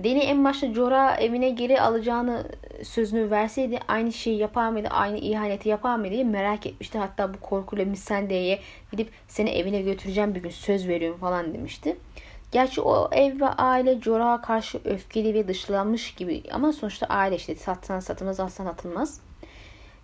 Deni 0.04 0.20
en 0.20 0.44
başta 0.46 0.74
Jorah 0.74 1.22
evine 1.22 1.50
geri 1.50 1.82
alacağını 1.82 2.44
sözünü 2.84 3.32
verseydi 3.32 3.80
aynı 3.88 4.14
şeyi 4.14 4.38
yapar 4.38 4.70
mıydı, 4.70 4.88
aynı 4.92 5.18
ihaneti 5.18 5.70
yapar 5.70 5.96
mıydı 5.96 6.14
diye 6.14 6.24
merak 6.24 6.66
etmişti. 6.66 6.98
Hatta 6.98 7.34
bu 7.34 7.40
korkuyla 7.40 7.86
Missandei'ye 7.86 8.60
gidip 8.92 9.10
seni 9.28 9.50
evine 9.50 9.82
götüreceğim 9.82 10.36
bir 10.36 10.44
gün 10.44 10.50
söz 10.50 10.88
veriyorum 10.88 11.20
falan 11.20 11.54
demişti. 11.54 11.98
Gerçi 12.52 12.82
o 12.82 13.10
ev 13.12 13.42
ve 13.42 13.48
aile 13.48 14.02
Jorah'a 14.02 14.42
karşı 14.42 14.80
öfkeli 14.86 15.34
ve 15.34 15.48
dışlanmış 15.48 16.16
gibi 16.16 16.44
ama 16.52 16.74
sonuçta 16.74 17.06
aile 17.06 17.36
işte 17.36 17.56
satsan 17.56 18.00
satılmaz 18.00 18.40
alsan 18.40 18.66
atılmaz. 18.66 19.22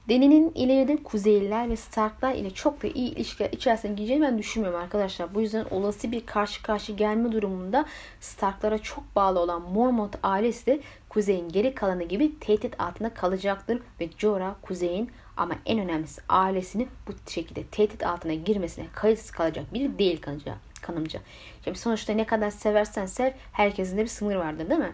Deni'nin 0.10 0.52
ileride 0.56 1.04
Kuzeyliler 1.04 1.70
ve 1.70 1.76
Starklar 1.76 2.34
ile 2.34 2.50
çok 2.50 2.84
da 2.84 2.88
iyi 2.88 3.16
ilişkiler 3.16 3.50
içerisine 3.52 3.94
gireceğini 3.94 4.24
ben 4.24 4.38
düşünmüyorum 4.38 4.80
arkadaşlar. 4.80 5.36
Bu 5.36 5.42
yüzden 5.42 5.66
olası 5.72 6.12
bir 6.12 6.26
karşı 6.26 6.64
karşı 6.64 6.92
gelme 6.92 7.32
durumunda 7.32 7.86
Starklara 8.20 8.78
çok 8.78 9.16
bağlı 9.16 9.40
olan 9.40 9.62
Mormont 9.62 10.16
ailesi 10.24 10.66
de 10.66 10.80
Kuzey'in 11.10 11.50
geri 11.50 11.76
kalanı 11.76 12.04
gibi 12.04 12.40
tehdit 12.40 12.82
altında 12.82 13.14
kalacaktır 13.14 13.80
ve 14.00 14.10
Jorah 14.18 14.54
Kuzey'in 14.62 15.12
ama 15.38 15.56
en 15.66 15.80
önemlisi 15.80 16.22
ailesini 16.30 16.88
bu 17.08 17.32
şekilde 17.32 17.64
tehdit 17.64 18.06
altına 18.06 18.34
girmesine 18.34 18.86
kayıtsız 18.94 19.32
kalacak 19.32 19.74
biri 19.74 20.00
değil 20.00 20.22
kanımca. 20.22 20.56
kanımca. 20.82 21.20
Şimdi 21.64 21.80
sonuçta 21.80 22.14
ne 22.14 22.26
kadar 22.26 22.50
seversen 22.50 23.06
sev 23.06 23.32
herkesin 23.52 23.98
de 23.98 24.02
bir 24.02 24.08
sınır 24.08 24.36
vardır 24.36 24.70
değil 24.70 24.80
mi? 24.80 24.94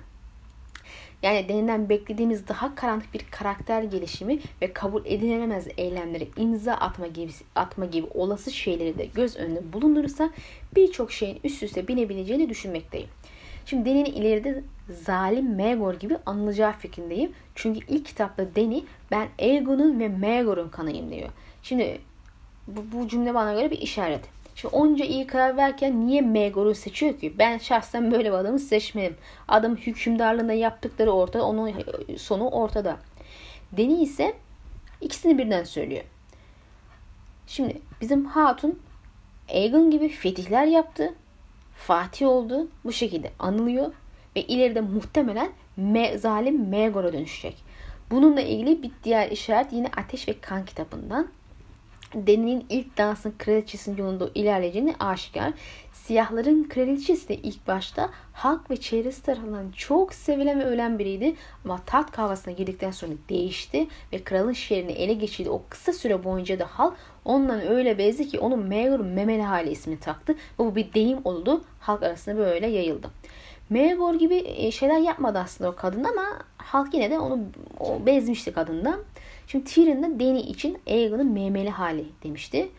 Yani 1.24 1.50
denilen 1.50 1.90
beklediğimiz 1.90 2.48
daha 2.48 2.76
karanlık 2.76 3.14
bir 3.14 3.26
karakter 3.32 3.84
gelişimi 3.84 4.40
ve 4.62 4.74
kabul 4.74 5.06
edilemez 5.06 5.68
eylemlere 5.78 6.28
imza 6.38 6.74
atma 6.74 7.08
gibi, 7.08 7.32
atma 7.56 7.86
gibi 7.86 8.08
olası 8.14 8.52
şeyleri 8.52 8.98
de 8.98 9.06
göz 9.06 9.38
önünde 9.38 9.74
bulundurursa 9.74 10.30
birçok 10.76 11.12
şeyin 11.12 11.40
üst 11.44 11.64
üste 11.64 11.88
binebileceğini 11.88 12.50
düşünmekteyim. 12.50 13.10
Şimdi 13.66 13.90
Deni'nin 13.90 14.06
ileride 14.06 14.64
zalim 14.90 15.56
Megor 15.56 15.94
gibi 15.94 16.18
anılacağı 16.26 16.74
fikrindeyim. 16.74 17.32
Çünkü 17.56 17.80
ilk 17.88 18.06
kitapta 18.06 18.56
Deni 18.56 18.84
ben 19.12 19.28
Aegon'un 19.40 20.00
ve 20.00 20.08
Megor'un 20.08 20.70
kanıyım 20.70 21.12
diyor. 21.12 21.30
Şimdi 21.64 22.00
bu, 22.68 22.86
bu 22.92 23.08
cümle 23.08 23.34
bana 23.34 23.54
göre 23.54 23.72
bir 23.72 23.78
işaret. 23.78 24.35
Şimdi 24.56 24.76
onca 24.76 25.06
iyi 25.06 25.28
karar 25.28 25.58
verken 25.58 26.08
niye 26.08 26.22
Megor'u 26.22 26.76
seçiyor 26.76 27.20
ki? 27.20 27.40
Ben 27.40 27.58
şahsen 27.58 28.12
böyle 28.12 28.30
bir 28.30 28.38
adamı 28.38 28.60
seçmedim. 28.60 29.18
Adam 29.48 29.76
hükümdarlığında 29.76 30.54
yaptıkları 30.54 31.12
ortada, 31.12 31.46
onun 31.46 31.74
sonu 32.18 32.50
ortada. 32.50 32.98
Deni 33.72 34.04
ise 34.04 34.34
ikisini 35.02 35.38
birden 35.38 35.64
söylüyor. 35.64 36.04
Şimdi 37.48 37.82
bizim 38.02 38.26
hatun 38.26 38.80
Aegon 39.50 39.92
gibi 39.92 40.10
fetihler 40.10 40.66
yaptı. 40.66 41.14
Fatih 41.78 42.28
oldu. 42.28 42.68
Bu 42.84 42.92
şekilde 42.92 43.32
anılıyor. 43.40 43.94
Ve 44.36 44.42
ileride 44.42 44.82
muhtemelen 44.82 45.50
me, 45.78 46.18
zalim 46.18 46.70
Megor'a 46.70 47.14
dönüşecek. 47.14 47.64
Bununla 48.12 48.42
ilgili 48.42 48.84
bir 48.84 48.92
diğer 49.04 49.32
işaret 49.32 49.74
yine 49.74 49.88
Ateş 49.98 50.28
ve 50.28 50.40
Kan 50.42 50.66
kitabından. 50.66 51.28
Deni'nin 52.16 52.66
ilk 52.70 52.98
dansın 52.98 53.34
kraliçesinin 53.38 53.98
yolunda 53.98 54.30
ilerleyeceğini 54.36 54.96
aşikar. 55.00 55.54
Siyahların 55.94 56.64
kraliçesi 56.64 57.30
de 57.30 57.36
ilk 57.36 57.68
başta 57.68 58.10
halk 58.34 58.72
ve 58.72 58.78
çevresi 58.78 59.24
tarafından 59.24 59.72
çok 59.72 60.14
sevilen 60.14 60.60
ve 60.60 60.66
ölen 60.66 61.00
biriydi. 61.00 61.36
Ama 61.66 61.80
taht 61.86 62.12
kavgasına 62.12 62.54
girdikten 62.54 62.92
sonra 62.92 63.14
değişti 63.30 63.88
ve 64.14 64.24
kralın 64.24 64.54
şehrini 64.54 64.92
ele 64.92 65.14
geçirdi. 65.14 65.50
O 65.50 65.62
kısa 65.70 65.94
süre 65.94 66.24
boyunca 66.24 66.60
da 66.60 66.66
halk 66.66 66.94
ondan 67.26 67.68
öyle 67.68 67.98
bezdi 67.98 68.28
ki 68.28 68.40
onun 68.40 68.60
Meğer 68.60 69.00
Memeli 69.00 69.42
hali 69.42 69.72
ismini 69.72 70.00
taktı. 70.00 70.36
Bu 70.58 70.76
bir 70.76 70.94
deyim 70.94 71.20
oldu. 71.24 71.64
Halk 71.80 72.04
arasında 72.04 72.38
böyle 72.38 72.68
yayıldı. 72.68 73.10
Megor 73.70 74.14
gibi 74.14 74.44
e, 74.46 74.72
şeyler 74.72 75.00
yapmadı 75.00 75.40
aslında 75.40 75.70
o 75.70 75.76
kadın 75.76 76.04
ama 76.04 76.26
halk 76.58 76.94
yine 76.94 77.12
de 77.12 77.20
onu 77.20 77.40
o 77.80 78.06
bezmişti 78.06 78.54
kadından. 78.54 79.00
Şimdi 79.48 79.66
Tyrion 79.66 80.04
da 80.04 80.20
Dany 80.20 80.40
için 80.40 80.78
Aegon'un 80.88 81.32
memeli 81.32 81.70
hali 81.70 82.06
demişti. 82.24 82.70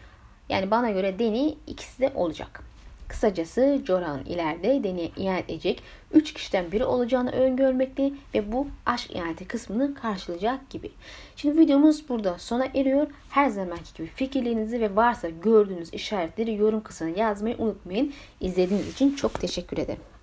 Yani 0.49 0.71
bana 0.71 0.91
göre 0.91 1.19
Dany 1.19 1.55
ikisi 1.67 2.01
de 2.01 2.13
olacak. 2.15 2.63
Kısacası 3.09 3.83
Joran 3.87 4.25
ileride 4.25 4.85
Dany'e 4.85 5.11
ihanet 5.17 5.51
edecek 5.51 5.83
3 6.13 6.35
kişiden 6.35 6.73
biri 6.73 6.85
olacağını 6.85 7.31
öngörmekte 7.31 8.13
ve 8.35 8.53
bu 8.53 8.67
aşk 8.87 9.11
ihaneti 9.11 9.49
kısmını 9.49 9.95
karşılayacak 9.95 10.71
gibi. 10.71 10.91
Şimdi 11.37 11.61
videomuz 11.61 12.09
burada 12.09 12.39
sona 12.39 12.65
eriyor. 12.75 13.07
Her 13.31 13.49
zamanki 13.49 13.95
gibi 13.95 14.07
fikirlerinizi 14.07 14.81
ve 14.81 14.97
varsa 14.97 15.29
gördüğünüz 15.29 15.95
işaretleri 15.95 16.55
yorum 16.55 16.83
kısmına 16.83 17.19
yazmayı 17.19 17.57
unutmayın. 17.59 18.13
İzlediğiniz 18.41 18.93
için 18.93 19.15
çok 19.15 19.41
teşekkür 19.41 19.79
ederim. 19.79 20.16